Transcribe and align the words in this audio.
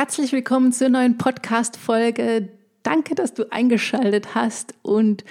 Herzlich 0.00 0.32
willkommen 0.32 0.72
zur 0.72 0.88
neuen 0.88 1.18
Podcast-Folge. 1.18 2.48
Danke, 2.82 3.14
dass 3.14 3.34
du 3.34 3.52
eingeschaltet 3.52 4.34
hast 4.34 4.72
und 4.80 5.26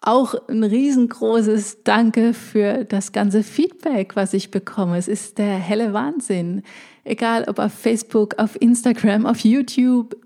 auch 0.00 0.34
ein 0.48 0.64
riesengroßes 0.64 1.84
Danke 1.84 2.32
für 2.32 2.86
das 2.86 3.12
ganze 3.12 3.42
Feedback, 3.42 4.16
was 4.16 4.32
ich 4.32 4.50
bekomme. 4.50 4.96
Es 4.96 5.08
ist 5.08 5.36
der 5.36 5.58
helle 5.58 5.92
Wahnsinn. 5.92 6.62
Egal 7.04 7.44
ob 7.48 7.58
auf 7.58 7.74
Facebook, 7.74 8.38
auf 8.38 8.58
Instagram, 8.58 9.26
auf 9.26 9.40
YouTube, 9.40 10.16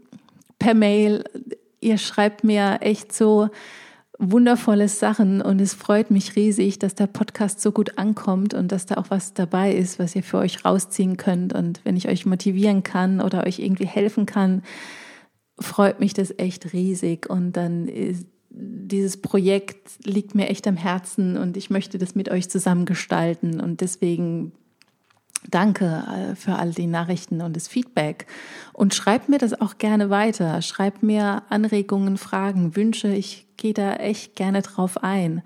per 0.60 0.74
Mail. 0.74 1.24
Ihr 1.80 1.98
schreibt 1.98 2.44
mir 2.44 2.78
echt 2.82 3.12
so 3.12 3.48
wundervolle 4.30 4.88
Sachen 4.88 5.42
und 5.42 5.60
es 5.60 5.74
freut 5.74 6.10
mich 6.10 6.36
riesig, 6.36 6.78
dass 6.78 6.94
der 6.94 7.08
Podcast 7.08 7.60
so 7.60 7.72
gut 7.72 7.98
ankommt 7.98 8.54
und 8.54 8.70
dass 8.70 8.86
da 8.86 8.96
auch 8.96 9.10
was 9.10 9.34
dabei 9.34 9.74
ist, 9.74 9.98
was 9.98 10.14
ihr 10.14 10.22
für 10.22 10.38
euch 10.38 10.64
rausziehen 10.64 11.16
könnt. 11.16 11.52
Und 11.52 11.80
wenn 11.84 11.96
ich 11.96 12.08
euch 12.08 12.24
motivieren 12.24 12.82
kann 12.82 13.20
oder 13.20 13.44
euch 13.44 13.58
irgendwie 13.58 13.86
helfen 13.86 14.24
kann, 14.24 14.62
freut 15.58 15.98
mich 15.98 16.14
das 16.14 16.32
echt 16.38 16.72
riesig. 16.72 17.28
Und 17.28 17.56
dann 17.56 17.88
ist 17.88 18.26
dieses 18.54 19.20
Projekt 19.20 20.04
liegt 20.04 20.34
mir 20.34 20.48
echt 20.48 20.66
am 20.66 20.76
Herzen 20.76 21.38
und 21.38 21.56
ich 21.56 21.70
möchte 21.70 21.98
das 21.98 22.14
mit 22.14 22.30
euch 22.30 22.50
zusammen 22.50 22.84
gestalten. 22.84 23.60
Und 23.60 23.80
deswegen 23.80 24.52
danke 25.50 26.04
äh, 26.06 26.34
für 26.34 26.56
all 26.56 26.70
die 26.72 26.86
Nachrichten 26.86 27.40
und 27.40 27.56
das 27.56 27.68
Feedback. 27.68 28.26
Und 28.72 28.94
schreibt 28.94 29.28
mir 29.28 29.38
das 29.38 29.60
auch 29.60 29.78
gerne 29.78 30.10
weiter. 30.10 30.62
Schreibt 30.62 31.02
mir 31.02 31.42
Anregungen, 31.48 32.16
Fragen, 32.16 32.76
Wünsche. 32.76 33.08
Ich 33.08 33.46
gehe 33.56 33.74
da 33.74 33.94
echt 33.94 34.36
gerne 34.36 34.62
drauf 34.62 35.02
ein. 35.02 35.42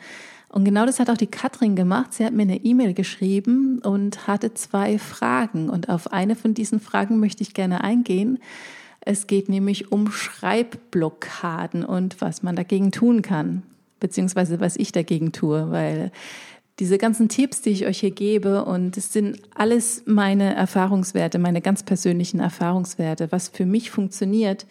Und 0.48 0.64
genau 0.64 0.86
das 0.86 1.00
hat 1.00 1.10
auch 1.10 1.16
die 1.16 1.26
Katrin 1.26 1.76
gemacht. 1.76 2.14
Sie 2.14 2.24
hat 2.24 2.32
mir 2.32 2.42
eine 2.42 2.64
E-Mail 2.64 2.94
geschrieben 2.94 3.80
und 3.80 4.26
hatte 4.26 4.54
zwei 4.54 4.98
Fragen. 4.98 5.68
Und 5.68 5.88
auf 5.88 6.12
eine 6.12 6.34
von 6.34 6.54
diesen 6.54 6.80
Fragen 6.80 7.20
möchte 7.20 7.42
ich 7.42 7.52
gerne 7.52 7.84
eingehen. 7.84 8.38
Es 9.00 9.26
geht 9.26 9.48
nämlich 9.48 9.92
um 9.92 10.10
Schreibblockaden 10.10 11.84
und 11.84 12.20
was 12.20 12.42
man 12.42 12.56
dagegen 12.56 12.90
tun 12.90 13.22
kann, 13.22 13.62
beziehungsweise 14.00 14.58
was 14.58 14.76
ich 14.76 14.92
dagegen 14.92 15.30
tue, 15.30 15.70
weil 15.70 16.10
diese 16.78 16.98
ganzen 16.98 17.28
Tipps, 17.28 17.62
die 17.62 17.70
ich 17.70 17.86
euch 17.86 18.00
hier 18.00 18.10
gebe, 18.10 18.64
und 18.64 18.96
es 18.96 19.12
sind 19.12 19.40
alles 19.54 20.02
meine 20.06 20.54
Erfahrungswerte, 20.54 21.38
meine 21.38 21.62
ganz 21.62 21.82
persönlichen 21.82 22.40
Erfahrungswerte, 22.40 23.32
was 23.32 23.48
für 23.48 23.64
mich 23.64 23.90
funktioniert, 23.90 24.66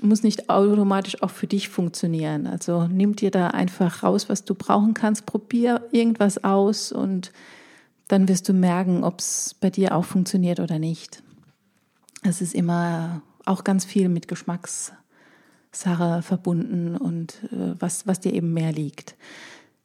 muss 0.00 0.22
nicht 0.22 0.48
automatisch 0.48 1.22
auch 1.22 1.30
für 1.30 1.46
dich 1.46 1.68
funktionieren. 1.68 2.46
Also 2.46 2.86
nimm 2.86 3.16
dir 3.16 3.30
da 3.30 3.48
einfach 3.48 4.02
raus, 4.02 4.28
was 4.28 4.44
du 4.44 4.54
brauchen 4.54 4.94
kannst, 4.94 5.26
probier 5.26 5.88
irgendwas 5.92 6.42
aus 6.44 6.92
und 6.92 7.32
dann 8.08 8.28
wirst 8.28 8.48
du 8.48 8.52
merken, 8.52 9.04
ob 9.04 9.20
es 9.20 9.54
bei 9.60 9.70
dir 9.70 9.94
auch 9.94 10.04
funktioniert 10.04 10.60
oder 10.60 10.78
nicht. 10.78 11.22
Es 12.22 12.40
ist 12.40 12.54
immer 12.54 13.22
auch 13.44 13.64
ganz 13.64 13.84
viel 13.84 14.08
mit 14.08 14.28
Geschmackssache 14.28 16.22
verbunden 16.22 16.96
und 16.96 17.34
äh, 17.52 17.74
was, 17.78 18.06
was 18.06 18.20
dir 18.20 18.32
eben 18.32 18.52
mehr 18.52 18.72
liegt. 18.72 19.16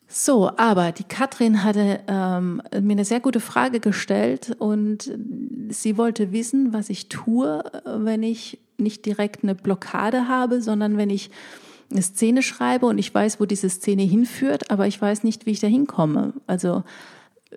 So, 0.09 0.50
aber 0.55 0.94
die 0.94 1.03
Katrin 1.03 1.63
hatte 1.63 2.00
ähm, 2.08 2.61
mir 2.80 2.94
eine 2.94 3.05
sehr 3.05 3.19
gute 3.19 3.41
Frage 3.41 3.81
gestellt 3.81 4.55
und 4.58 5.11
sie 5.69 5.97
wollte 5.97 6.31
wissen, 6.31 6.72
was 6.72 6.89
ich 6.89 7.09
tue, 7.09 7.61
wenn 7.83 8.23
ich 8.23 8.59
nicht 8.78 9.05
direkt 9.05 9.44
eine 9.44 9.53
Blockade 9.53 10.30
habe, 10.30 10.61
sondern 10.61 10.97
wenn 10.97 11.09
ich 11.09 11.30
eine 11.91 12.02
Szene 12.02 12.41
schreibe 12.41 12.85
und 12.85 12.97
ich 12.97 13.13
weiß, 13.13 13.39
wo 13.39 13.45
diese 13.45 13.69
Szene 13.69 14.03
hinführt, 14.03 14.72
aber 14.72 14.88
ich 14.88 15.02
weiß 15.02 15.23
nicht, 15.23 15.45
wie 15.45 15.52
ich 15.52 15.59
da 15.59 15.67
hinkomme. 15.67 16.33
Also 16.47 16.83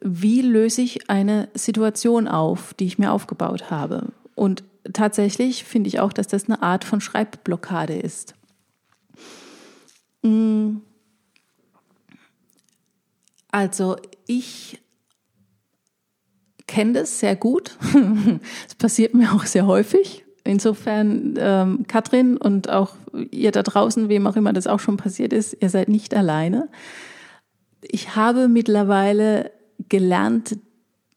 wie 0.00 0.42
löse 0.42 0.82
ich 0.82 1.08
eine 1.10 1.48
Situation 1.54 2.26
auf, 2.26 2.74
die 2.74 2.86
ich 2.86 2.98
mir 2.98 3.12
aufgebaut 3.12 3.70
habe? 3.70 4.08
Und 4.34 4.64
tatsächlich 4.92 5.64
finde 5.64 5.88
ich 5.88 6.00
auch, 6.00 6.12
dass 6.12 6.26
das 6.26 6.46
eine 6.46 6.62
Art 6.62 6.84
von 6.84 7.00
Schreibblockade 7.00 7.94
ist. 7.94 8.34
Mm. 10.22 10.78
Also 13.50 13.96
ich 14.27 14.80
kenne 16.66 16.92
das 16.92 17.20
sehr 17.20 17.36
gut. 17.36 17.77
Es 18.66 18.74
passiert 18.77 19.14
mir 19.14 19.33
auch 19.33 19.44
sehr 19.44 19.66
häufig. 19.66 20.24
Insofern, 20.44 21.34
ähm, 21.38 21.84
Katrin 21.86 22.36
und 22.36 22.70
auch 22.70 22.94
ihr 23.30 23.50
da 23.50 23.62
draußen, 23.62 24.08
wem 24.08 24.27
auch 24.27 24.36
immer 24.36 24.52
das 24.52 24.66
auch 24.66 24.80
schon 24.80 24.96
passiert 24.96 25.33
ist, 25.33 25.56
ihr 25.60 25.68
seid 25.68 25.89
nicht 25.89 26.14
alleine. 26.14 26.68
Ich 27.83 28.16
habe 28.16 28.48
mittlerweile 28.48 29.50
gelernt, 29.89 30.56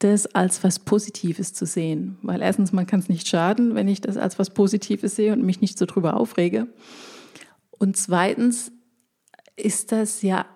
das 0.00 0.26
als 0.26 0.62
was 0.62 0.80
Positives 0.80 1.54
zu 1.54 1.66
sehen. 1.66 2.18
Weil 2.22 2.42
erstens, 2.42 2.72
man 2.72 2.86
kann 2.86 3.00
es 3.00 3.08
nicht 3.08 3.28
schaden, 3.28 3.74
wenn 3.74 3.88
ich 3.88 4.00
das 4.00 4.16
als 4.16 4.38
was 4.38 4.50
Positives 4.50 5.16
sehe 5.16 5.32
und 5.32 5.42
mich 5.42 5.60
nicht 5.60 5.78
so 5.78 5.86
drüber 5.86 6.16
aufrege. 6.16 6.66
Und 7.70 7.96
zweitens 7.96 8.72
ist 9.56 9.92
das 9.92 10.22
ja 10.22 10.46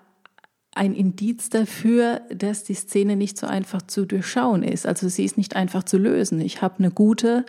ein 0.78 0.94
Indiz 0.94 1.50
dafür, 1.50 2.22
dass 2.32 2.62
die 2.62 2.74
Szene 2.74 3.16
nicht 3.16 3.36
so 3.36 3.46
einfach 3.46 3.82
zu 3.82 4.06
durchschauen 4.06 4.62
ist. 4.62 4.86
Also 4.86 5.08
sie 5.08 5.24
ist 5.24 5.36
nicht 5.36 5.56
einfach 5.56 5.82
zu 5.82 5.98
lösen. 5.98 6.40
Ich 6.40 6.62
habe 6.62 6.76
eine 6.78 6.92
gute, 6.92 7.44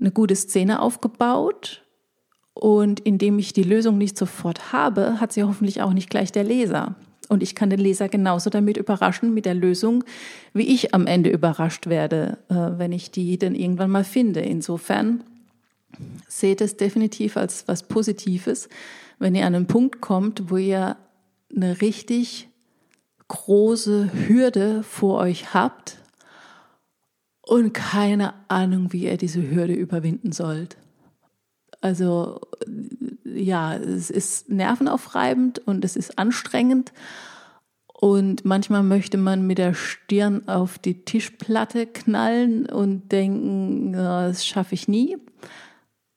eine 0.00 0.10
gute 0.10 0.34
Szene 0.34 0.80
aufgebaut 0.80 1.82
und 2.54 3.00
indem 3.00 3.38
ich 3.38 3.52
die 3.52 3.62
Lösung 3.62 3.98
nicht 3.98 4.16
sofort 4.16 4.72
habe, 4.72 5.20
hat 5.20 5.32
sie 5.32 5.44
hoffentlich 5.44 5.82
auch 5.82 5.92
nicht 5.92 6.08
gleich 6.08 6.32
der 6.32 6.44
Leser. 6.44 6.94
Und 7.28 7.42
ich 7.42 7.54
kann 7.54 7.68
den 7.68 7.80
Leser 7.80 8.08
genauso 8.08 8.48
damit 8.48 8.76
überraschen 8.78 9.34
mit 9.34 9.44
der 9.44 9.54
Lösung, 9.54 10.02
wie 10.54 10.66
ich 10.74 10.94
am 10.94 11.06
Ende 11.06 11.30
überrascht 11.30 11.86
werde, 11.86 12.38
äh, 12.48 12.54
wenn 12.78 12.92
ich 12.92 13.10
die 13.10 13.38
dann 13.38 13.54
irgendwann 13.54 13.90
mal 13.90 14.04
finde. 14.04 14.40
Insofern 14.40 15.22
seht 16.28 16.60
es 16.60 16.76
definitiv 16.76 17.36
als 17.36 17.68
was 17.68 17.82
Positives, 17.82 18.68
wenn 19.18 19.34
ihr 19.34 19.46
an 19.46 19.54
einen 19.54 19.66
Punkt 19.66 20.00
kommt, 20.00 20.50
wo 20.50 20.56
ihr 20.56 20.96
eine 21.54 21.80
richtig 21.80 22.48
große 23.28 24.10
Hürde 24.12 24.82
vor 24.82 25.18
euch 25.18 25.54
habt 25.54 25.98
und 27.42 27.72
keine 27.72 28.34
Ahnung, 28.48 28.92
wie 28.92 29.04
ihr 29.04 29.16
diese 29.16 29.50
Hürde 29.50 29.74
überwinden 29.74 30.32
sollt. 30.32 30.76
Also 31.80 32.40
ja, 33.24 33.74
es 33.74 34.10
ist 34.10 34.48
nervenaufreibend 34.48 35.58
und 35.66 35.84
es 35.84 35.96
ist 35.96 36.18
anstrengend. 36.18 36.92
Und 37.92 38.44
manchmal 38.44 38.82
möchte 38.82 39.16
man 39.16 39.46
mit 39.46 39.58
der 39.58 39.74
Stirn 39.74 40.48
auf 40.48 40.78
die 40.78 41.04
Tischplatte 41.04 41.86
knallen 41.86 42.66
und 42.66 43.12
denken, 43.12 43.92
das 43.92 44.46
schaffe 44.46 44.74
ich 44.74 44.88
nie. 44.88 45.16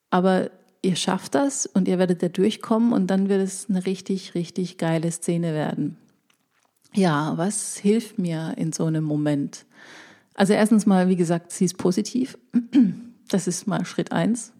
Aber 0.09 0.49
ihr 0.81 0.95
schafft 0.95 1.35
das 1.35 1.65
und 1.65 1.87
ihr 1.87 1.99
werdet 1.99 2.23
da 2.23 2.29
durchkommen 2.29 2.93
und 2.93 3.07
dann 3.07 3.29
wird 3.29 3.41
es 3.41 3.69
eine 3.69 3.85
richtig, 3.85 4.35
richtig 4.35 4.77
geile 4.77 5.11
Szene 5.11 5.53
werden. 5.53 5.97
Ja, 6.97 7.37
was 7.37 7.77
hilft 7.77 8.17
mir 8.17 8.55
in 8.57 8.73
so 8.73 8.85
einem 8.85 9.03
Moment? 9.03 9.65
Also 10.33 10.53
erstens 10.53 10.87
mal, 10.87 11.09
wie 11.09 11.15
gesagt, 11.15 11.51
sie 11.51 11.65
ist 11.65 11.77
positiv. 11.77 12.37
Das 13.29 13.45
ist 13.45 13.67
mal 13.67 13.83
Schritt 13.85 14.13
eins. 14.13 14.53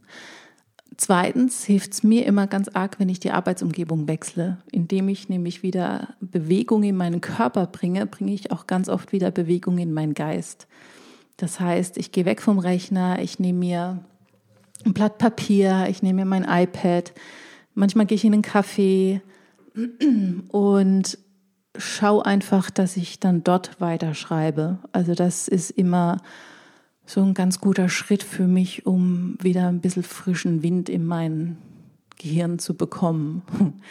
Zweitens 0.98 1.64
hilft 1.64 1.94
es 1.94 2.04
mir 2.04 2.26
immer 2.26 2.48
ganz 2.48 2.68
arg, 2.68 3.00
wenn 3.00 3.08
ich 3.08 3.22
die 3.22 3.32
Arbeitsumgebung 3.32 4.10
wechsle. 4.10 4.58
Indem 4.74 5.08
ich 5.08 5.30
nämlich 5.30 5.64
wieder 5.64 6.16
Bewegung 6.20 6.84
in 6.84 6.98
meinen 6.98 7.22
Körper 7.22 7.66
bringe, 7.66 8.06
bringe 8.06 8.34
ich 8.34 8.52
auch 8.52 8.68
ganz 8.68 8.90
oft 8.90 9.14
wieder 9.14 9.32
Bewegung 9.32 9.78
in 9.78 9.94
meinen 9.94 10.16
Geist. 10.16 10.68
Das 11.38 11.62
heißt, 11.62 11.96
ich 11.96 12.12
gehe 12.12 12.26
weg 12.26 12.42
vom 12.42 12.60
Rechner, 12.60 13.20
ich 13.22 13.40
nehme 13.40 13.60
mir 13.60 14.04
ein 14.84 14.94
Blatt 14.94 15.18
Papier, 15.18 15.88
ich 15.90 16.04
nehme 16.04 16.26
mir 16.26 16.30
mein 16.30 16.44
iPad, 16.44 17.14
manchmal 17.74 18.06
gehe 18.06 18.18
ich 18.18 18.26
in 18.26 18.34
einen 18.34 18.44
Café 18.44 19.22
und 20.50 21.18
schaue 21.78 22.26
einfach, 22.26 22.70
dass 22.70 22.98
ich 22.98 23.20
dann 23.20 23.44
dort 23.44 23.80
weiterschreibe. 23.80 24.80
Also 24.92 25.14
das 25.14 25.48
ist 25.48 25.72
immer 25.72 26.18
so 27.06 27.22
ein 27.22 27.34
ganz 27.34 27.62
guter 27.62 27.90
Schritt 27.90 28.24
für 28.24 28.48
mich, 28.48 28.86
um 28.86 29.38
wieder 29.42 29.68
ein 29.68 29.80
bisschen 29.80 30.04
frischen 30.04 30.62
Wind 30.62 30.90
in 30.90 31.06
mein 31.06 31.58
Gehirn 32.18 32.60
zu 32.60 32.76
bekommen. 32.76 33.44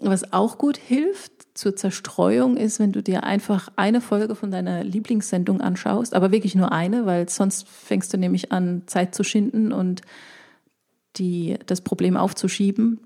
Was 0.00 0.32
auch 0.32 0.56
gut 0.56 0.78
hilft 0.78 1.32
zur 1.52 1.76
Zerstreuung 1.76 2.56
ist, 2.56 2.78
wenn 2.78 2.92
du 2.92 3.02
dir 3.02 3.22
einfach 3.24 3.68
eine 3.76 4.00
Folge 4.00 4.34
von 4.34 4.50
deiner 4.50 4.82
Lieblingssendung 4.82 5.60
anschaust, 5.60 6.14
aber 6.14 6.30
wirklich 6.30 6.54
nur 6.54 6.72
eine, 6.72 7.04
weil 7.04 7.28
sonst 7.28 7.68
fängst 7.68 8.14
du 8.14 8.16
nämlich 8.16 8.50
an, 8.50 8.84
Zeit 8.86 9.14
zu 9.14 9.24
schinden 9.24 9.72
und 9.72 10.00
die, 11.16 11.58
das 11.66 11.82
Problem 11.82 12.16
aufzuschieben. 12.16 13.00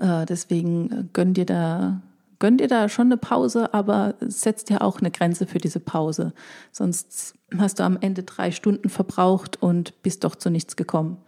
Äh, 0.00 0.24
deswegen 0.24 1.10
gönn 1.12 1.34
dir 1.34 1.44
da 1.44 2.00
gönn 2.38 2.58
dir 2.58 2.68
da 2.68 2.88
schon 2.88 3.08
eine 3.08 3.16
Pause, 3.16 3.72
aber 3.74 4.14
setz 4.20 4.64
dir 4.64 4.82
auch 4.82 5.00
eine 5.00 5.10
Grenze 5.10 5.46
für 5.46 5.58
diese 5.58 5.80
Pause. 5.80 6.32
Sonst 6.72 7.34
hast 7.56 7.78
du 7.78 7.84
am 7.84 7.98
Ende 8.00 8.22
drei 8.22 8.50
Stunden 8.50 8.88
verbraucht 8.88 9.60
und 9.60 10.02
bist 10.02 10.24
doch 10.24 10.36
zu 10.36 10.50
nichts 10.50 10.76
gekommen. 10.76 11.18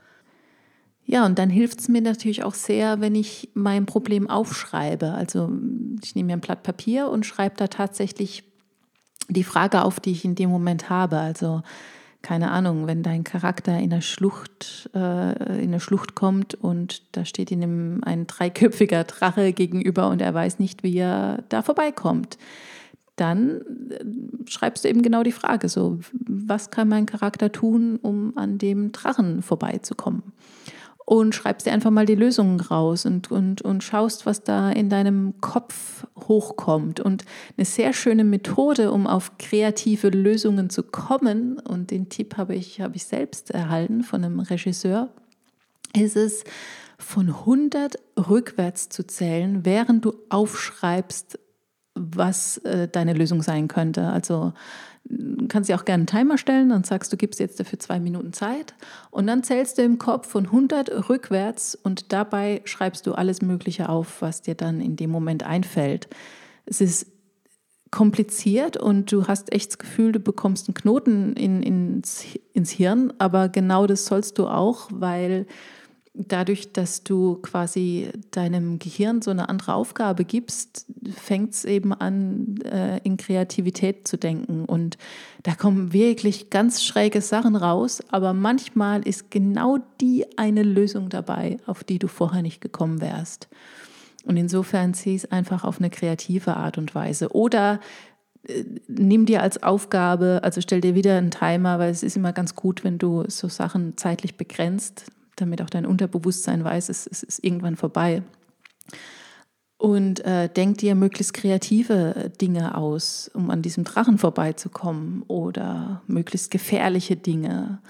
Ja, 1.04 1.26
und 1.26 1.38
dann 1.38 1.50
hilft 1.50 1.80
es 1.80 1.88
mir 1.88 2.02
natürlich 2.02 2.44
auch 2.44 2.54
sehr, 2.54 3.00
wenn 3.00 3.16
ich 3.16 3.50
mein 3.54 3.86
Problem 3.86 4.30
aufschreibe. 4.30 5.12
Also 5.12 5.50
ich 6.02 6.14
nehme 6.14 6.28
mir 6.28 6.32
ein 6.34 6.40
Blatt 6.40 6.62
Papier 6.62 7.08
und 7.08 7.26
schreibe 7.26 7.56
da 7.56 7.66
tatsächlich 7.66 8.44
die 9.28 9.44
Frage 9.44 9.82
auf, 9.82 9.98
die 9.98 10.12
ich 10.12 10.24
in 10.24 10.36
dem 10.36 10.50
Moment 10.50 10.88
habe. 10.88 11.18
Also 11.18 11.62
keine 12.22 12.50
Ahnung, 12.50 12.86
wenn 12.86 13.02
dein 13.02 13.24
Charakter 13.24 13.78
in 13.78 13.90
der 13.90 14.02
Schlucht, 14.02 14.90
äh, 14.94 15.32
in 15.62 15.68
eine 15.68 15.80
Schlucht 15.80 16.14
kommt 16.14 16.54
und 16.54 17.02
da 17.16 17.24
steht 17.24 17.50
ihm 17.50 18.02
ein 18.04 18.26
dreiköpfiger 18.26 19.04
Drache 19.04 19.52
gegenüber 19.52 20.08
und 20.08 20.20
er 20.20 20.34
weiß 20.34 20.58
nicht, 20.58 20.82
wie 20.82 20.98
er 20.98 21.44
da 21.48 21.62
vorbeikommt, 21.62 22.36
dann 23.16 23.60
äh, 23.90 24.04
schreibst 24.46 24.84
du 24.84 24.88
eben 24.88 25.02
genau 25.02 25.22
die 25.22 25.32
Frage 25.32 25.68
so, 25.68 25.98
was 26.12 26.70
kann 26.70 26.88
mein 26.88 27.06
Charakter 27.06 27.52
tun, 27.52 27.98
um 28.00 28.36
an 28.36 28.58
dem 28.58 28.92
Drachen 28.92 29.42
vorbeizukommen? 29.42 30.22
Und 31.10 31.34
schreibst 31.34 31.66
dir 31.66 31.72
einfach 31.72 31.90
mal 31.90 32.06
die 32.06 32.14
Lösungen 32.14 32.60
raus 32.60 33.04
und, 33.04 33.32
und, 33.32 33.62
und 33.62 33.82
schaust, 33.82 34.26
was 34.26 34.44
da 34.44 34.70
in 34.70 34.88
deinem 34.88 35.40
Kopf 35.40 36.06
hochkommt. 36.28 37.00
Und 37.00 37.24
eine 37.56 37.64
sehr 37.64 37.92
schöne 37.92 38.22
Methode, 38.22 38.92
um 38.92 39.08
auf 39.08 39.36
kreative 39.36 40.10
Lösungen 40.10 40.70
zu 40.70 40.84
kommen, 40.84 41.58
und 41.58 41.90
den 41.90 42.10
Tipp 42.10 42.36
habe 42.36 42.54
ich, 42.54 42.80
habe 42.80 42.94
ich 42.94 43.06
selbst 43.06 43.50
erhalten 43.50 44.04
von 44.04 44.24
einem 44.24 44.38
Regisseur, 44.38 45.08
ist 45.96 46.14
es, 46.14 46.44
von 46.96 47.28
100 47.28 47.96
rückwärts 48.28 48.88
zu 48.88 49.04
zählen, 49.04 49.64
während 49.64 50.04
du 50.04 50.14
aufschreibst, 50.28 51.40
was 51.96 52.58
äh, 52.58 52.86
deine 52.86 53.14
Lösung 53.14 53.42
sein 53.42 53.66
könnte. 53.66 54.06
Also 54.06 54.52
kannst 55.48 55.68
dir 55.68 55.76
auch 55.76 55.84
gerne 55.84 56.02
einen 56.02 56.06
Timer 56.06 56.38
stellen 56.38 56.72
und 56.72 56.86
sagst, 56.86 57.12
du 57.12 57.16
gibst 57.16 57.40
jetzt 57.40 57.58
dafür 57.58 57.78
zwei 57.78 57.98
Minuten 57.98 58.32
Zeit 58.32 58.74
und 59.10 59.26
dann 59.26 59.42
zählst 59.42 59.78
du 59.78 59.82
im 59.82 59.98
Kopf 59.98 60.28
von 60.28 60.46
100 60.46 61.08
rückwärts 61.08 61.74
und 61.74 62.12
dabei 62.12 62.62
schreibst 62.64 63.06
du 63.06 63.14
alles 63.14 63.42
Mögliche 63.42 63.88
auf, 63.88 64.22
was 64.22 64.42
dir 64.42 64.54
dann 64.54 64.80
in 64.80 64.96
dem 64.96 65.10
Moment 65.10 65.42
einfällt. 65.42 66.08
Es 66.66 66.80
ist 66.80 67.06
kompliziert 67.90 68.76
und 68.76 69.10
du 69.10 69.26
hast 69.26 69.52
echt 69.52 69.70
das 69.70 69.78
Gefühl, 69.78 70.12
du 70.12 70.20
bekommst 70.20 70.68
einen 70.68 70.74
Knoten 70.74 71.32
in, 71.32 71.62
ins, 71.62 72.24
ins 72.52 72.70
Hirn, 72.70 73.12
aber 73.18 73.48
genau 73.48 73.86
das 73.86 74.06
sollst 74.06 74.38
du 74.38 74.46
auch, 74.46 74.88
weil 74.92 75.46
dadurch, 76.28 76.72
dass 76.72 77.02
du 77.04 77.36
quasi 77.36 78.10
deinem 78.30 78.78
Gehirn 78.78 79.22
so 79.22 79.30
eine 79.30 79.48
andere 79.48 79.74
Aufgabe 79.74 80.24
gibst, 80.24 80.86
fängt 81.14 81.52
es 81.54 81.64
eben 81.64 81.92
an, 81.92 82.56
äh, 82.64 82.98
in 82.98 83.16
Kreativität 83.16 84.06
zu 84.06 84.18
denken. 84.18 84.64
Und 84.64 84.98
da 85.42 85.54
kommen 85.54 85.92
wirklich 85.92 86.50
ganz 86.50 86.82
schräge 86.82 87.20
Sachen 87.20 87.56
raus, 87.56 88.02
aber 88.10 88.32
manchmal 88.32 89.06
ist 89.06 89.30
genau 89.30 89.78
die 90.00 90.26
eine 90.36 90.62
Lösung 90.62 91.08
dabei, 91.08 91.58
auf 91.66 91.84
die 91.84 91.98
du 91.98 92.08
vorher 92.08 92.42
nicht 92.42 92.60
gekommen 92.60 93.00
wärst. 93.00 93.48
Und 94.24 94.36
insofern 94.36 94.92
zieh 94.92 95.14
es 95.14 95.30
einfach 95.30 95.64
auf 95.64 95.78
eine 95.78 95.90
kreative 95.90 96.56
Art 96.56 96.76
und 96.76 96.94
Weise. 96.94 97.30
Oder 97.30 97.80
äh, 98.46 98.64
nimm 98.88 99.26
dir 99.26 99.42
als 99.42 99.62
Aufgabe, 99.62 100.40
also 100.42 100.60
stell 100.60 100.80
dir 100.80 100.94
wieder 100.94 101.16
einen 101.16 101.30
Timer, 101.30 101.78
weil 101.78 101.90
es 101.90 102.02
ist 102.02 102.16
immer 102.16 102.32
ganz 102.32 102.54
gut, 102.54 102.84
wenn 102.84 102.98
du 102.98 103.24
so 103.28 103.48
Sachen 103.48 103.96
zeitlich 103.96 104.36
begrenzt 104.36 105.06
damit 105.40 105.62
auch 105.62 105.70
dein 105.70 105.86
Unterbewusstsein 105.86 106.64
weiß, 106.64 106.88
es, 106.88 107.06
es 107.06 107.22
ist 107.22 107.42
irgendwann 107.44 107.76
vorbei. 107.76 108.22
Und 109.80 110.20
äh, 110.26 110.50
denk 110.50 110.76
dir 110.78 110.94
möglichst 110.94 111.32
kreative 111.32 112.30
Dinge 112.38 112.76
aus, 112.76 113.30
um 113.32 113.48
an 113.48 113.62
diesem 113.62 113.84
Drachen 113.84 114.18
vorbeizukommen 114.18 115.22
oder 115.26 116.02
möglichst 116.06 116.50
gefährliche 116.50 117.16
Dinge. 117.16 117.80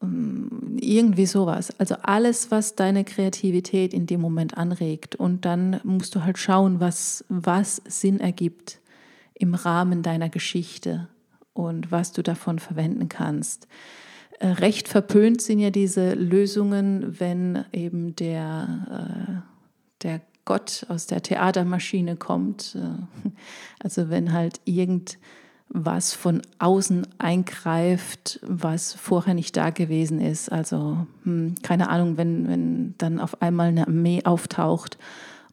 Ähm, 0.00 0.76
irgendwie 0.80 1.26
sowas. 1.26 1.72
Also 1.78 1.96
alles, 2.02 2.52
was 2.52 2.76
deine 2.76 3.04
Kreativität 3.04 3.92
in 3.92 4.06
dem 4.06 4.20
Moment 4.20 4.56
anregt. 4.56 5.16
Und 5.16 5.44
dann 5.44 5.80
musst 5.82 6.14
du 6.14 6.22
halt 6.22 6.38
schauen, 6.38 6.78
was, 6.78 7.24
was 7.28 7.82
Sinn 7.86 8.20
ergibt 8.20 8.80
im 9.34 9.54
Rahmen 9.54 10.02
deiner 10.02 10.28
Geschichte 10.28 11.08
und 11.54 11.90
was 11.90 12.12
du 12.12 12.22
davon 12.22 12.60
verwenden 12.60 13.08
kannst. 13.08 13.66
Äh, 14.40 14.48
recht 14.48 14.88
verpönt 14.88 15.42
sind 15.42 15.60
ja 15.60 15.68
diese 15.68 16.14
Lösungen, 16.14 17.20
wenn 17.20 17.66
eben 17.72 18.16
der, 18.16 19.44
äh, 19.44 20.02
der 20.02 20.22
Gott 20.46 20.86
aus 20.88 21.06
der 21.06 21.22
Theatermaschine 21.22 22.16
kommt. 22.16 22.74
Äh, 22.74 23.28
also 23.82 24.08
wenn 24.08 24.32
halt 24.32 24.62
irgendwas 24.64 26.14
von 26.14 26.40
außen 26.58 27.06
eingreift, 27.18 28.40
was 28.42 28.94
vorher 28.94 29.34
nicht 29.34 29.58
da 29.58 29.68
gewesen 29.68 30.22
ist. 30.22 30.50
Also 30.50 31.06
hm, 31.24 31.56
keine 31.62 31.90
Ahnung, 31.90 32.16
wenn, 32.16 32.48
wenn 32.48 32.94
dann 32.96 33.20
auf 33.20 33.42
einmal 33.42 33.68
eine 33.68 33.86
Armee 33.86 34.22
auftaucht 34.24 34.96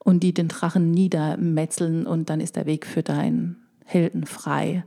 und 0.02 0.20
die 0.20 0.32
den 0.32 0.48
Drachen 0.48 0.90
niedermetzeln 0.92 2.06
und 2.06 2.30
dann 2.30 2.40
ist 2.40 2.56
der 2.56 2.64
Weg 2.64 2.86
für 2.86 3.02
deinen 3.02 3.56
Helden 3.84 4.24
frei 4.24 4.82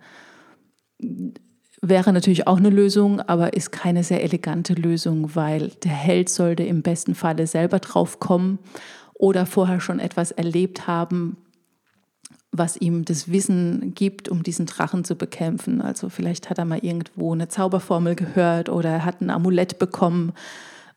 Wäre 1.81 2.13
natürlich 2.13 2.45
auch 2.45 2.57
eine 2.57 2.69
Lösung, 2.69 3.21
aber 3.21 3.53
ist 3.53 3.71
keine 3.71 4.03
sehr 4.03 4.23
elegante 4.23 4.73
Lösung, 4.73 5.35
weil 5.35 5.69
der 5.83 5.91
Held 5.91 6.29
sollte 6.29 6.63
im 6.63 6.83
besten 6.83 7.15
Falle 7.15 7.47
selber 7.47 7.79
drauf 7.79 8.19
kommen 8.19 8.59
oder 9.13 9.47
vorher 9.47 9.79
schon 9.79 9.99
etwas 9.99 10.31
erlebt 10.31 10.85
haben, 10.85 11.37
was 12.51 12.77
ihm 12.77 13.05
das 13.05 13.31
Wissen 13.31 13.93
gibt, 13.95 14.29
um 14.29 14.43
diesen 14.43 14.65
Drachen 14.67 15.03
zu 15.03 15.15
bekämpfen. 15.15 15.81
Also 15.81 16.09
vielleicht 16.09 16.49
hat 16.49 16.59
er 16.59 16.65
mal 16.65 16.83
irgendwo 16.83 17.33
eine 17.33 17.47
Zauberformel 17.47 18.15
gehört 18.15 18.69
oder 18.69 18.89
er 18.89 19.05
hat 19.05 19.21
ein 19.21 19.29
Amulett 19.29 19.79
bekommen 19.79 20.33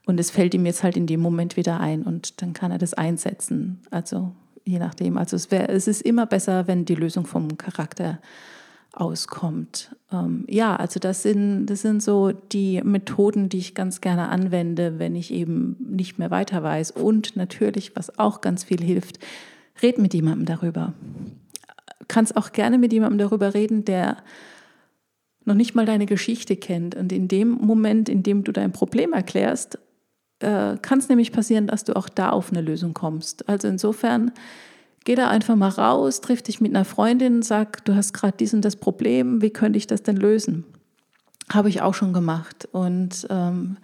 und 0.05 0.21
es 0.21 0.31
fällt 0.31 0.53
ihm 0.53 0.67
jetzt 0.67 0.83
halt 0.83 0.97
in 0.97 1.07
dem 1.07 1.21
Moment 1.21 1.57
wieder 1.57 1.81
ein 1.81 2.03
und 2.03 2.43
dann 2.43 2.53
kann 2.53 2.71
er 2.73 2.79
das 2.79 2.93
einsetzen. 2.93 3.81
Also 3.91 4.33
je 4.65 4.79
nachdem. 4.79 5.17
Also 5.17 5.37
es, 5.37 5.51
wär, 5.51 5.71
es 5.71 5.87
ist 5.87 6.03
immer 6.03 6.27
besser, 6.27 6.67
wenn 6.67 6.85
die 6.85 6.95
Lösung 6.95 7.27
vom 7.27 7.57
Charakter 7.57 8.19
auskommt. 8.97 9.95
Ähm, 10.13 10.45
ja, 10.49 10.77
also 10.77 11.01
das 11.01 11.23
sind, 11.23 11.67
das 11.67 11.83
sind 11.83 12.03
so 12.03 12.33
die 12.33 12.81
Methoden, 12.83 13.49
die 13.49 13.59
ich 13.59 13.75
ganz 13.75 14.01
gerne 14.01 14.29
anwende, 14.29 14.99
wenn 14.99 15.17
ich 15.17 15.33
eben 15.33 15.77
nicht 15.81 16.19
mehr 16.19 16.31
weiter 16.31 16.63
weiß. 16.63 16.93
Und 16.93 17.37
natürlich, 17.37 17.97
was 17.97 18.19
auch 18.19 18.41
ganz 18.41 18.65
viel 18.65 18.83
hilft, 18.83 19.19
red 19.83 19.99
mit 19.99 20.15
jemandem 20.15 20.47
darüber. 20.47 20.93
Kannst 22.09 22.37
auch 22.37 22.53
gerne 22.53 22.79
mit 22.79 22.93
jemandem 22.93 23.19
darüber 23.19 23.55
reden, 23.55 23.85
der 23.85 24.19
noch 25.45 25.55
nicht 25.55 25.75
mal 25.75 25.87
deine 25.87 26.07
Geschichte 26.07 26.57
kennt. 26.57 26.95
Und 26.95 27.13
in 27.13 27.29
dem 27.29 27.51
Moment, 27.51 28.09
in 28.09 28.23
dem 28.23 28.45
du 28.45 28.53
dein 28.53 28.73
Problem 28.73 29.13
erklärst, 29.13 29.79
äh, 30.41 30.77
kann 30.81 30.99
es 30.99 31.09
nämlich 31.09 31.33
passieren, 31.33 31.67
dass 31.67 31.85
du 31.85 31.97
auch 31.97 32.09
da 32.09 32.31
auf 32.31 32.51
eine 32.51 32.61
Lösung 32.61 32.95
kommst. 32.95 33.49
Also 33.49 33.69
insofern 33.69 34.33
Geh 35.05 35.15
da 35.15 35.29
einfach 35.29 35.55
mal 35.55 35.69
raus, 35.69 36.23
triff 36.23 36.43
dich 36.43 36.61
mit 36.61 36.75
einer 36.75 36.87
Freundin, 36.87 37.43
sag, 37.43 37.85
du 37.85 37.95
hast 37.95 38.15
gerade 38.15 38.39
dies 38.39 38.55
und 38.55 38.65
das 38.65 38.77
Problem, 38.77 39.43
wie 39.43 39.51
könnte 39.51 39.77
ich 39.77 39.87
das 39.87 40.03
denn 40.03 40.17
lösen? 40.17 40.65
Habe 41.51 41.69
ich 41.69 41.83
auch 41.83 41.93
schon 41.93 42.15
gemacht. 42.15 42.67
Und 42.73 43.27
ähm, 43.29 43.77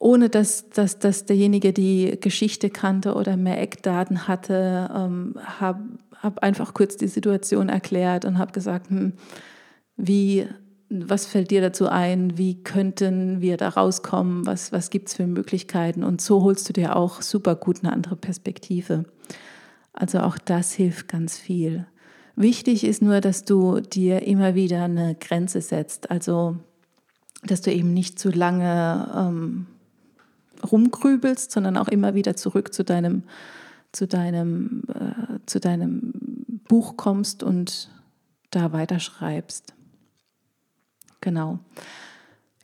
ohne 0.00 0.28
dass, 0.28 0.68
dass, 0.70 0.98
dass 0.98 1.26
derjenige 1.26 1.72
die 1.72 2.18
Geschichte 2.20 2.68
kannte 2.70 3.14
oder 3.14 3.36
mehr 3.36 3.60
Eckdaten 3.60 4.26
hatte, 4.26 4.90
ähm, 4.92 5.36
habe 5.40 5.80
hab 6.20 6.40
einfach 6.40 6.74
kurz 6.74 6.96
die 6.96 7.06
Situation 7.06 7.68
erklärt 7.68 8.24
und 8.24 8.38
habe 8.38 8.50
gesagt, 8.50 8.90
hm, 8.90 9.12
wie, 9.96 10.48
was 10.88 11.26
fällt 11.26 11.52
dir 11.52 11.60
dazu 11.60 11.88
ein? 11.88 12.36
Wie 12.36 12.64
könnten 12.64 13.40
wir 13.40 13.56
da 13.56 13.68
rauskommen? 13.68 14.44
Was, 14.46 14.72
was 14.72 14.90
gibt 14.90 15.08
es 15.08 15.14
für 15.14 15.28
Möglichkeiten? 15.28 16.02
Und 16.02 16.20
so 16.20 16.42
holst 16.42 16.68
du 16.68 16.72
dir 16.72 16.96
auch 16.96 17.22
super 17.22 17.54
gut 17.54 17.84
eine 17.84 17.92
andere 17.92 18.16
Perspektive. 18.16 19.04
Also 19.92 20.20
auch 20.20 20.38
das 20.38 20.72
hilft 20.72 21.08
ganz 21.08 21.38
viel. 21.38 21.86
Wichtig 22.34 22.84
ist 22.84 23.02
nur, 23.02 23.20
dass 23.20 23.44
du 23.44 23.80
dir 23.80 24.22
immer 24.22 24.54
wieder 24.54 24.84
eine 24.84 25.14
Grenze 25.14 25.60
setzt. 25.60 26.10
Also, 26.10 26.56
dass 27.42 27.60
du 27.60 27.72
eben 27.72 27.92
nicht 27.92 28.18
zu 28.18 28.30
lange 28.30 29.12
ähm, 29.14 29.66
rumgrübelst, 30.70 31.50
sondern 31.50 31.76
auch 31.76 31.88
immer 31.88 32.14
wieder 32.14 32.36
zurück 32.36 32.72
zu 32.72 32.84
deinem, 32.84 33.24
zu 33.92 34.06
deinem, 34.06 34.84
äh, 34.88 35.38
zu 35.46 35.60
deinem 35.60 36.12
Buch 36.68 36.96
kommst 36.96 37.42
und 37.42 37.90
da 38.50 38.72
weiterschreibst. 38.72 39.74
Genau. 41.20 41.58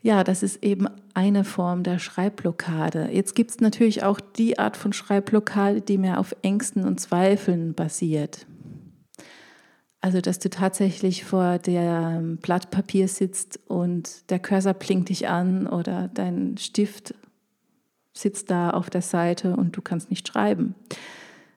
Ja, 0.02 0.22
das 0.22 0.42
ist 0.42 0.62
eben 0.62 0.86
eine 1.14 1.44
Form 1.44 1.82
der 1.82 1.98
Schreibblockade. 1.98 3.10
Jetzt 3.12 3.34
gibt 3.34 3.50
es 3.50 3.60
natürlich 3.60 4.04
auch 4.04 4.20
die 4.20 4.58
Art 4.58 4.76
von 4.76 4.92
Schreibblockade, 4.92 5.80
die 5.80 5.98
mehr 5.98 6.20
auf 6.20 6.36
Ängsten 6.42 6.84
und 6.84 7.00
Zweifeln 7.00 7.74
basiert. 7.74 8.46
Also, 10.00 10.20
dass 10.20 10.38
du 10.38 10.48
tatsächlich 10.48 11.24
vor 11.24 11.58
dem 11.58 12.36
Blatt 12.36 12.70
Papier 12.70 13.08
sitzt 13.08 13.58
und 13.66 14.30
der 14.30 14.38
Cursor 14.38 14.74
blinkt 14.74 15.08
dich 15.08 15.26
an 15.28 15.66
oder 15.66 16.08
dein 16.08 16.56
Stift 16.56 17.14
sitzt 18.12 18.50
da 18.50 18.70
auf 18.70 18.90
der 18.90 19.02
Seite 19.02 19.56
und 19.56 19.76
du 19.76 19.82
kannst 19.82 20.10
nicht 20.10 20.28
schreiben, 20.28 20.76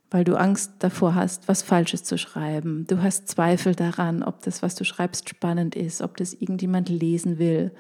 weil 0.10 0.24
du 0.24 0.36
Angst 0.36 0.74
davor 0.80 1.14
hast, 1.14 1.48
was 1.48 1.62
Falsches 1.62 2.04
zu 2.04 2.18
schreiben. 2.18 2.86
Du 2.88 3.02
hast 3.02 3.28
Zweifel 3.28 3.76
daran, 3.76 4.24
ob 4.24 4.42
das, 4.42 4.64
was 4.64 4.74
du 4.74 4.84
schreibst, 4.84 5.30
spannend 5.30 5.76
ist, 5.76 6.02
ob 6.02 6.18
das 6.18 6.34
irgendjemand 6.34 6.90
lesen 6.90 7.38
will 7.38 7.72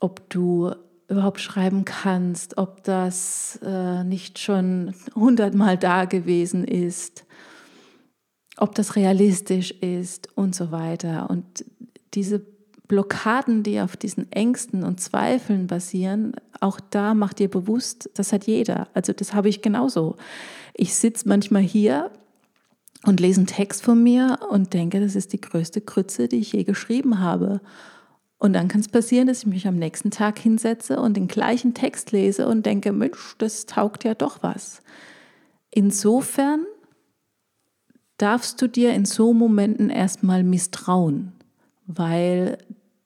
ob 0.00 0.28
du 0.30 0.72
überhaupt 1.08 1.40
schreiben 1.40 1.84
kannst, 1.84 2.58
ob 2.58 2.82
das 2.84 3.58
äh, 3.62 4.04
nicht 4.04 4.38
schon 4.38 4.94
hundertmal 5.14 5.76
da 5.76 6.06
gewesen 6.06 6.64
ist, 6.64 7.24
ob 8.56 8.74
das 8.74 8.96
realistisch 8.96 9.70
ist 9.70 10.28
und 10.36 10.54
so 10.54 10.70
weiter. 10.70 11.28
Und 11.28 11.64
diese 12.14 12.44
Blockaden, 12.86 13.62
die 13.62 13.80
auf 13.80 13.96
diesen 13.96 14.30
Ängsten 14.30 14.84
und 14.84 15.00
Zweifeln 15.00 15.66
basieren, 15.66 16.34
auch 16.60 16.80
da 16.80 17.14
macht 17.14 17.38
dir 17.38 17.48
bewusst, 17.48 18.10
das 18.14 18.32
hat 18.32 18.46
jeder. 18.46 18.88
Also 18.94 19.12
das 19.12 19.34
habe 19.34 19.48
ich 19.48 19.62
genauso. 19.62 20.16
Ich 20.74 20.94
sitze 20.94 21.28
manchmal 21.28 21.62
hier 21.62 22.10
und 23.04 23.20
lese 23.20 23.40
einen 23.40 23.46
Text 23.46 23.82
von 23.82 24.02
mir 24.02 24.38
und 24.50 24.72
denke, 24.74 25.00
das 25.00 25.14
ist 25.14 25.32
die 25.32 25.40
größte 25.40 25.80
Krütze, 25.80 26.28
die 26.28 26.38
ich 26.38 26.52
je 26.52 26.64
geschrieben 26.64 27.20
habe. 27.20 27.60
Und 28.44 28.52
dann 28.52 28.68
kann 28.68 28.82
es 28.82 28.88
passieren, 28.88 29.26
dass 29.26 29.38
ich 29.38 29.46
mich 29.46 29.66
am 29.66 29.76
nächsten 29.76 30.10
Tag 30.10 30.38
hinsetze 30.38 31.00
und 31.00 31.16
den 31.16 31.28
gleichen 31.28 31.72
Text 31.72 32.12
lese 32.12 32.46
und 32.46 32.66
denke, 32.66 32.92
Mensch, 32.92 33.36
das 33.38 33.64
taugt 33.64 34.04
ja 34.04 34.14
doch 34.14 34.42
was. 34.42 34.82
Insofern 35.70 36.66
darfst 38.18 38.60
du 38.60 38.68
dir 38.68 38.92
in 38.92 39.06
so 39.06 39.32
Momenten 39.32 39.88
erstmal 39.88 40.44
misstrauen 40.44 41.32
weil 41.86 42.58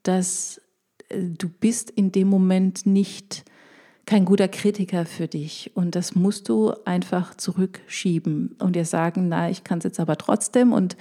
das, 0.02 0.60
äh, 1.08 1.22
du 1.22 1.48
bist 1.48 1.90
in 1.90 2.12
dem 2.12 2.28
Moment 2.28 2.86
nicht 2.86 3.44
kein 4.06 4.24
guter 4.24 4.48
Kritiker 4.48 5.04
für 5.04 5.28
dich 5.28 5.72
und 5.74 5.94
das 5.94 6.14
musst 6.14 6.48
du 6.48 6.72
einfach 6.86 7.34
zurückschieben 7.34 8.56
und 8.58 8.74
dir 8.74 8.86
sagen, 8.86 9.28
na, 9.28 9.50
ich 9.50 9.64
kann 9.64 9.78
es 9.78 9.84
jetzt 9.84 10.00
aber 10.00 10.16
trotzdem 10.16 10.72
und 10.72 10.96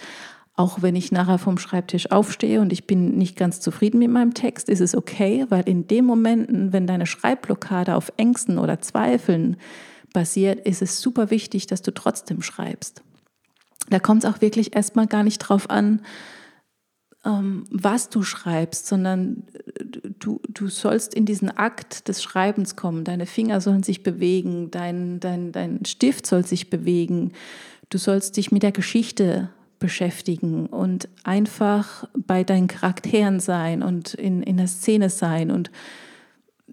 auch 0.57 0.81
wenn 0.81 0.95
ich 0.95 1.11
nachher 1.11 1.37
vom 1.37 1.59
Schreibtisch 1.59 2.11
aufstehe 2.11 2.59
und 2.59 2.73
ich 2.73 2.87
bin 2.87 3.15
nicht 3.15 3.37
ganz 3.37 3.61
zufrieden 3.61 3.99
mit 3.99 4.09
meinem 4.09 4.33
Text, 4.33 4.69
ist 4.69 4.81
es 4.81 4.95
okay, 4.95 5.45
weil 5.49 5.69
in 5.69 5.87
den 5.87 6.03
Momenten, 6.03 6.73
wenn 6.73 6.87
deine 6.87 7.05
Schreibblockade 7.05 7.95
auf 7.95 8.11
Ängsten 8.17 8.57
oder 8.57 8.81
Zweifeln 8.81 9.57
basiert, 10.13 10.65
ist 10.65 10.81
es 10.81 10.99
super 10.99 11.29
wichtig, 11.29 11.67
dass 11.67 11.83
du 11.83 11.93
trotzdem 11.93 12.41
schreibst. 12.41 13.03
Da 13.91 13.99
kommt 13.99 14.23
es 14.23 14.29
auch 14.29 14.41
wirklich 14.41 14.75
erstmal 14.75 15.05
gar 15.05 15.23
nicht 15.23 15.37
drauf 15.37 15.69
an, 15.69 16.01
ähm, 17.23 17.65
was 17.69 18.09
du 18.09 18.23
schreibst, 18.23 18.87
sondern 18.87 19.43
äh, 19.53 20.09
du, 20.17 20.41
du 20.49 20.69
sollst 20.69 21.13
in 21.13 21.25
diesen 21.25 21.55
Akt 21.55 22.07
des 22.07 22.23
Schreibens 22.23 22.75
kommen. 22.75 23.03
Deine 23.03 23.27
Finger 23.27 23.61
sollen 23.61 23.83
sich 23.83 24.01
bewegen, 24.01 24.71
dein, 24.71 25.19
dein, 25.19 25.51
dein 25.51 25.85
Stift 25.85 26.25
soll 26.25 26.43
sich 26.43 26.71
bewegen. 26.71 27.33
Du 27.89 27.99
sollst 27.99 28.37
dich 28.37 28.51
mit 28.51 28.63
der 28.63 28.71
Geschichte 28.71 29.51
beschäftigen 29.79 30.65
und 30.67 31.07
einfach 31.23 32.07
bei 32.15 32.43
deinen 32.43 32.67
Charakteren 32.67 33.39
sein 33.39 33.83
und 33.83 34.13
in, 34.13 34.43
in 34.43 34.57
der 34.57 34.67
Szene 34.67 35.09
sein. 35.09 35.51
Und 35.51 35.71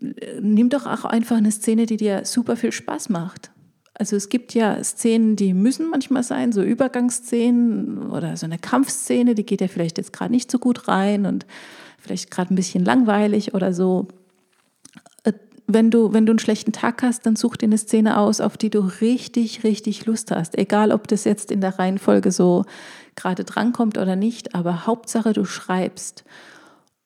äh, 0.00 0.40
nimm 0.40 0.70
doch 0.70 0.86
auch 0.86 1.04
einfach 1.04 1.36
eine 1.36 1.52
Szene, 1.52 1.86
die 1.86 1.96
dir 1.96 2.24
super 2.24 2.56
viel 2.56 2.72
Spaß 2.72 3.08
macht. 3.10 3.50
Also 3.96 4.16
es 4.16 4.28
gibt 4.28 4.54
ja 4.54 4.82
Szenen, 4.82 5.36
die 5.36 5.54
müssen 5.54 5.88
manchmal 5.88 6.24
sein, 6.24 6.50
so 6.50 6.62
Übergangsszenen 6.62 8.10
oder 8.10 8.36
so 8.36 8.46
eine 8.46 8.58
Kampfszene, 8.58 9.36
die 9.36 9.46
geht 9.46 9.60
ja 9.60 9.68
vielleicht 9.68 9.98
jetzt 9.98 10.12
gerade 10.12 10.32
nicht 10.32 10.50
so 10.50 10.58
gut 10.58 10.88
rein 10.88 11.26
und 11.26 11.46
vielleicht 11.98 12.30
gerade 12.30 12.52
ein 12.52 12.56
bisschen 12.56 12.84
langweilig 12.84 13.54
oder 13.54 13.72
so. 13.72 14.08
Wenn 15.66 15.90
du, 15.90 16.12
wenn 16.12 16.26
du 16.26 16.32
einen 16.32 16.38
schlechten 16.38 16.72
Tag 16.72 17.02
hast, 17.02 17.24
dann 17.24 17.36
such 17.36 17.56
dir 17.56 17.66
eine 17.66 17.78
Szene 17.78 18.18
aus, 18.18 18.40
auf 18.40 18.58
die 18.58 18.70
du 18.70 18.80
richtig, 19.00 19.64
richtig 19.64 20.04
Lust 20.04 20.30
hast. 20.30 20.58
Egal, 20.58 20.92
ob 20.92 21.08
das 21.08 21.24
jetzt 21.24 21.50
in 21.50 21.60
der 21.60 21.78
Reihenfolge 21.78 22.32
so 22.32 22.64
gerade 23.16 23.44
drankommt 23.44 23.96
oder 23.96 24.16
nicht, 24.16 24.54
aber 24.54 24.86
Hauptsache, 24.86 25.32
du 25.32 25.44
schreibst. 25.44 26.24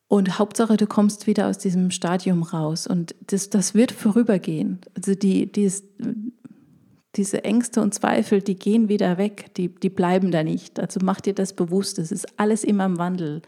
Und 0.08 0.38
Hauptsache, 0.38 0.76
du 0.76 0.86
kommst 0.86 1.26
wieder 1.26 1.48
aus 1.48 1.58
diesem 1.58 1.90
Stadium 1.90 2.42
raus. 2.42 2.86
Und 2.86 3.14
das, 3.26 3.50
das 3.50 3.74
wird 3.74 3.92
vorübergehen. 3.92 4.80
Also 4.96 5.14
die, 5.14 5.52
die 5.52 5.64
ist, 5.64 5.84
diese 7.14 7.44
Ängste 7.44 7.82
und 7.82 7.94
Zweifel, 7.94 8.40
die 8.40 8.54
gehen 8.54 8.88
wieder 8.88 9.18
weg, 9.18 9.50
die, 9.56 9.68
die 9.68 9.90
bleiben 9.90 10.30
da 10.30 10.42
nicht. 10.42 10.80
Also 10.80 11.00
mach 11.02 11.20
dir 11.20 11.34
das 11.34 11.52
bewusst, 11.52 11.98
es 11.98 12.10
ist 12.10 12.38
alles 12.38 12.64
immer 12.64 12.86
im 12.86 12.98
Wandel. 12.98 13.42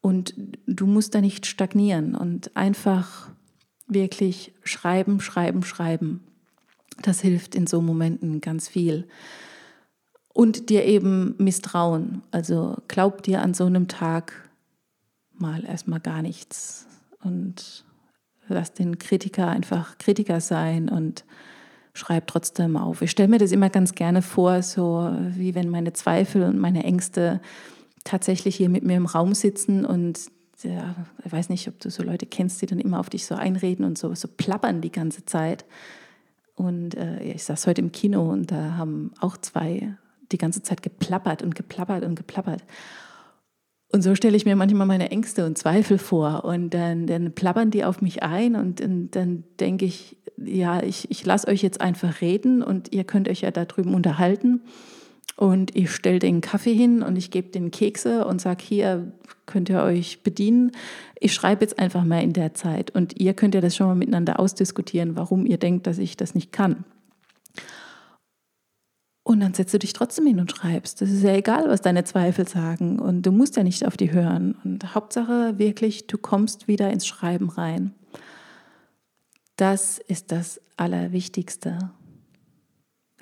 Und 0.00 0.34
du 0.66 0.86
musst 0.86 1.14
da 1.14 1.20
nicht 1.20 1.46
stagnieren 1.46 2.14
und 2.14 2.56
einfach 2.56 3.30
wirklich 3.92 4.52
schreiben, 4.62 5.20
schreiben, 5.20 5.62
schreiben. 5.62 6.20
Das 7.02 7.20
hilft 7.20 7.54
in 7.54 7.66
so 7.66 7.80
Momenten 7.80 8.40
ganz 8.40 8.68
viel. 8.68 9.06
Und 10.32 10.70
dir 10.70 10.84
eben 10.84 11.34
misstrauen. 11.38 12.22
Also 12.30 12.76
glaub 12.88 13.22
dir 13.22 13.42
an 13.42 13.54
so 13.54 13.66
einem 13.66 13.88
Tag 13.88 14.50
mal 15.32 15.64
erstmal 15.64 16.00
gar 16.00 16.22
nichts 16.22 16.86
und 17.22 17.84
lass 18.48 18.72
den 18.72 18.98
Kritiker 18.98 19.48
einfach 19.48 19.98
Kritiker 19.98 20.40
sein 20.40 20.88
und 20.88 21.24
schreibe 21.94 22.26
trotzdem 22.26 22.76
auf. 22.76 23.02
Ich 23.02 23.10
stelle 23.10 23.28
mir 23.28 23.38
das 23.38 23.52
immer 23.52 23.70
ganz 23.70 23.94
gerne 23.94 24.22
vor, 24.22 24.62
so 24.62 25.10
wie 25.34 25.54
wenn 25.54 25.70
meine 25.70 25.92
Zweifel 25.92 26.44
und 26.44 26.58
meine 26.58 26.84
Ängste 26.84 27.40
tatsächlich 28.04 28.56
hier 28.56 28.68
mit 28.68 28.84
mir 28.84 28.96
im 28.96 29.06
Raum 29.06 29.34
sitzen 29.34 29.84
und 29.84 30.30
ja, 30.62 30.94
ich 31.24 31.32
weiß 31.32 31.48
nicht, 31.48 31.68
ob 31.68 31.78
du 31.80 31.90
so 31.90 32.02
Leute 32.02 32.26
kennst, 32.26 32.60
die 32.62 32.66
dann 32.66 32.80
immer 32.80 33.00
auf 33.00 33.10
dich 33.10 33.26
so 33.26 33.34
einreden 33.34 33.84
und 33.84 33.98
so, 33.98 34.14
so 34.14 34.28
plappern 34.28 34.80
die 34.80 34.92
ganze 34.92 35.24
Zeit. 35.24 35.64
Und 36.54 36.94
äh, 36.94 37.22
ich 37.22 37.44
saß 37.44 37.66
heute 37.66 37.80
im 37.80 37.92
Kino 37.92 38.30
und 38.30 38.50
da 38.50 38.76
haben 38.76 39.12
auch 39.20 39.36
zwei 39.36 39.96
die 40.32 40.38
ganze 40.38 40.62
Zeit 40.62 40.82
geplappert 40.82 41.42
und 41.42 41.54
geplappert 41.54 42.04
und 42.04 42.14
geplappert. 42.14 42.62
Und 43.92 44.02
so 44.02 44.14
stelle 44.14 44.36
ich 44.36 44.44
mir 44.44 44.54
manchmal 44.54 44.86
meine 44.86 45.10
Ängste 45.10 45.44
und 45.44 45.58
Zweifel 45.58 45.98
vor. 45.98 46.44
Und 46.44 46.70
dann, 46.70 47.06
dann 47.06 47.32
plappern 47.32 47.70
die 47.70 47.84
auf 47.84 48.00
mich 48.00 48.22
ein 48.22 48.54
und, 48.54 48.80
und 48.80 49.10
dann 49.12 49.44
denke 49.58 49.84
ich, 49.84 50.16
ja, 50.36 50.82
ich, 50.82 51.10
ich 51.10 51.24
lasse 51.26 51.48
euch 51.48 51.62
jetzt 51.62 51.80
einfach 51.80 52.20
reden 52.20 52.62
und 52.62 52.92
ihr 52.92 53.04
könnt 53.04 53.28
euch 53.28 53.40
ja 53.40 53.50
da 53.50 53.64
drüben 53.64 53.94
unterhalten. 53.94 54.62
Und 55.40 55.74
ich 55.74 55.90
stelle 55.90 56.18
den 56.18 56.42
Kaffee 56.42 56.74
hin 56.74 57.02
und 57.02 57.16
ich 57.16 57.30
gebe 57.30 57.48
den 57.48 57.70
Kekse 57.70 58.26
und 58.26 58.42
sage, 58.42 58.62
hier 58.62 59.10
könnt 59.46 59.70
ihr 59.70 59.82
euch 59.82 60.22
bedienen. 60.22 60.70
Ich 61.18 61.32
schreibe 61.32 61.64
jetzt 61.64 61.78
einfach 61.78 62.04
mal 62.04 62.22
in 62.22 62.34
der 62.34 62.52
Zeit 62.52 62.90
und 62.90 63.18
ihr 63.18 63.32
könnt 63.32 63.54
ja 63.54 63.62
das 63.62 63.74
schon 63.74 63.86
mal 63.86 63.94
miteinander 63.94 64.38
ausdiskutieren, 64.38 65.16
warum 65.16 65.46
ihr 65.46 65.56
denkt, 65.56 65.86
dass 65.86 65.96
ich 65.96 66.18
das 66.18 66.34
nicht 66.34 66.52
kann. 66.52 66.84
Und 69.22 69.40
dann 69.40 69.54
setzt 69.54 69.72
du 69.72 69.78
dich 69.78 69.94
trotzdem 69.94 70.26
hin 70.26 70.40
und 70.40 70.52
schreibst. 70.52 71.00
Das 71.00 71.08
ist 71.08 71.22
ja 71.22 71.32
egal, 71.32 71.70
was 71.70 71.80
deine 71.80 72.04
Zweifel 72.04 72.46
sagen. 72.46 72.98
Und 72.98 73.22
du 73.22 73.32
musst 73.32 73.56
ja 73.56 73.62
nicht 73.62 73.86
auf 73.86 73.96
die 73.96 74.12
hören. 74.12 74.56
Und 74.62 74.94
Hauptsache 74.94 75.58
wirklich, 75.58 76.06
du 76.06 76.18
kommst 76.18 76.68
wieder 76.68 76.90
ins 76.90 77.06
Schreiben 77.06 77.48
rein. 77.48 77.94
Das 79.56 79.96
ist 79.96 80.32
das 80.32 80.60
Allerwichtigste. 80.76 81.78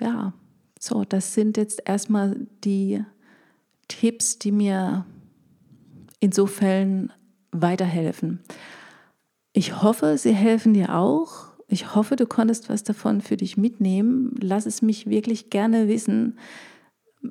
Ja, 0.01 0.33
so, 0.79 1.03
das 1.03 1.33
sind 1.33 1.57
jetzt 1.57 1.81
erstmal 1.85 2.47
die 2.63 3.03
Tipps, 3.89 4.39
die 4.39 4.53
mir 4.53 5.05
in 6.21 6.31
so 6.31 6.45
Fällen 6.45 7.11
weiterhelfen. 7.51 8.39
Ich 9.51 9.81
hoffe, 9.81 10.17
sie 10.17 10.33
helfen 10.33 10.73
dir 10.73 10.95
auch. 10.95 11.49
Ich 11.67 11.95
hoffe, 11.95 12.15
du 12.15 12.25
konntest 12.25 12.69
was 12.69 12.83
davon 12.83 13.21
für 13.21 13.35
dich 13.35 13.57
mitnehmen. 13.57 14.35
Lass 14.41 14.65
es 14.65 14.81
mich 14.81 15.07
wirklich 15.07 15.49
gerne 15.49 15.87
wissen. 15.87 16.37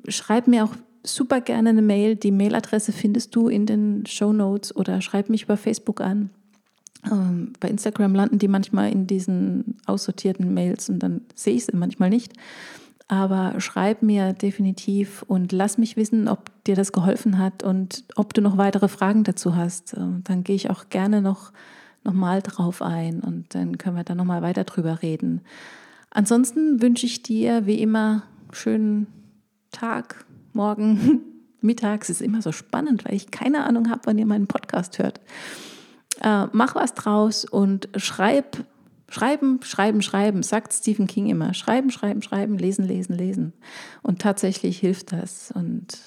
Schreib 0.07 0.47
mir 0.47 0.63
auch 0.63 0.75
super 1.03 1.41
gerne 1.41 1.69
eine 1.69 1.81
Mail. 1.81 2.15
Die 2.15 2.31
Mailadresse 2.31 2.91
findest 2.91 3.35
du 3.35 3.47
in 3.47 3.65
den 3.65 4.05
Show 4.05 4.31
Notes 4.31 4.75
oder 4.75 5.01
schreib 5.01 5.29
mich 5.29 5.43
über 5.43 5.57
Facebook 5.57 6.01
an. 6.01 6.29
Ähm, 7.09 7.53
bei 7.59 7.69
Instagram 7.69 8.13
landen 8.13 8.39
die 8.39 8.47
manchmal 8.47 8.91
in 8.91 9.07
diesen 9.07 9.77
aussortierten 9.85 10.53
Mails 10.53 10.89
und 10.89 10.99
dann 10.99 11.21
sehe 11.33 11.55
ich 11.55 11.65
sie 11.65 11.75
manchmal 11.75 12.09
nicht. 12.09 12.33
Aber 13.11 13.59
schreib 13.59 14.03
mir 14.03 14.33
definitiv 14.33 15.23
und 15.23 15.51
lass 15.51 15.79
mich 15.79 15.97
wissen, 15.97 16.27
ob 16.27 16.51
dir 16.65 16.75
das 16.75 16.91
geholfen 16.91 17.39
hat 17.39 17.63
und 17.63 18.03
ob 18.15 18.35
du 18.35 18.41
noch 18.41 18.57
weitere 18.57 18.87
Fragen 18.87 19.23
dazu 19.23 19.55
hast. 19.55 19.95
Ähm, 19.97 20.21
dann 20.25 20.43
gehe 20.43 20.55
ich 20.55 20.69
auch 20.69 20.89
gerne 20.89 21.19
noch, 21.19 21.51
noch 22.03 22.13
mal 22.13 22.43
drauf 22.43 22.83
ein 22.83 23.21
und 23.21 23.55
dann 23.55 23.79
können 23.79 23.97
wir 23.97 24.03
da 24.03 24.13
noch 24.13 24.25
mal 24.25 24.43
weiter 24.43 24.63
drüber 24.63 25.01
reden. 25.01 25.41
Ansonsten 26.11 26.83
wünsche 26.83 27.07
ich 27.07 27.23
dir 27.23 27.65
wie 27.65 27.81
immer 27.81 28.23
schönen 28.51 29.07
Tag, 29.71 30.23
morgen, 30.53 31.21
mittags. 31.61 32.09
Es 32.09 32.21
ist 32.21 32.25
immer 32.25 32.43
so 32.43 32.51
spannend, 32.51 33.05
weil 33.05 33.15
ich 33.15 33.31
keine 33.31 33.63
Ahnung 33.63 33.89
habe, 33.89 34.01
wann 34.05 34.19
ihr 34.19 34.27
meinen 34.27 34.47
Podcast 34.47 34.99
hört. 34.99 35.19
Äh, 36.21 36.45
mach 36.51 36.75
was 36.75 36.93
draus 36.93 37.43
und 37.43 37.89
schreib, 37.95 38.65
schreiben, 39.09 39.59
schreiben, 39.63 40.01
schreiben, 40.01 40.43
sagt 40.43 40.73
Stephen 40.73 41.07
King 41.07 41.27
immer. 41.27 41.53
Schreiben, 41.53 41.91
schreiben, 41.91 42.21
schreiben, 42.21 42.57
lesen, 42.57 42.85
lesen, 42.85 43.15
lesen. 43.15 43.53
Und 44.01 44.21
tatsächlich 44.21 44.79
hilft 44.79 45.11
das. 45.11 45.51
Und 45.51 45.99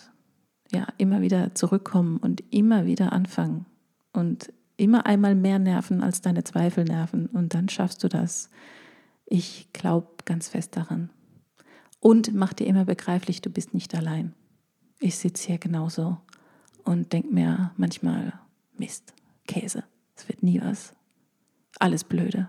ja, 0.70 0.86
immer 0.98 1.20
wieder 1.20 1.54
zurückkommen 1.54 2.16
und 2.18 2.42
immer 2.50 2.86
wieder 2.86 3.12
anfangen. 3.12 3.66
Und 4.12 4.52
immer 4.76 5.06
einmal 5.06 5.34
mehr 5.34 5.58
nerven 5.58 6.02
als 6.02 6.20
deine 6.20 6.44
Zweifel 6.44 6.84
nerven. 6.84 7.26
Und 7.26 7.54
dann 7.54 7.68
schaffst 7.68 8.02
du 8.04 8.08
das. 8.08 8.50
Ich 9.26 9.68
glaube 9.72 10.08
ganz 10.24 10.48
fest 10.48 10.76
daran. 10.76 11.10
Und 12.00 12.34
mach 12.34 12.52
dir 12.52 12.66
immer 12.66 12.84
begreiflich, 12.84 13.42
du 13.42 13.50
bist 13.50 13.74
nicht 13.74 13.94
allein. 13.94 14.34
Ich 14.98 15.16
sitze 15.16 15.46
hier 15.46 15.58
genauso 15.58 16.18
und 16.84 17.12
denke 17.12 17.32
mir 17.32 17.72
manchmal, 17.76 18.32
Mist, 18.76 19.14
Käse. 19.46 19.84
Es 20.16 20.28
wird 20.28 20.42
nie 20.42 20.60
was. 20.60 20.94
Alles 21.78 22.04
blöde. 22.04 22.48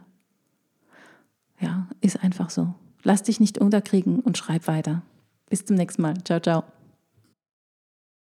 Ja, 1.64 1.88
ist 2.02 2.22
einfach 2.22 2.50
so. 2.50 2.74
Lass 3.04 3.24
dich 3.24 3.40
nicht 3.40 3.58
unterkriegen 3.58 4.20
und 4.20 4.38
schreib 4.38 4.68
weiter. 4.68 5.02
Bis 5.50 5.66
zum 5.66 5.78
nächsten 5.78 6.02
Mal. 6.02 6.16
Ciao, 6.26 6.42
ciao. 6.42 6.64